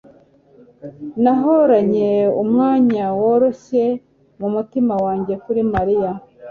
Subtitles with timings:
[1.23, 2.09] Nahoranye
[2.41, 3.83] umwanya woroshye
[4.39, 6.11] mumutima wanjye kuri Mariya.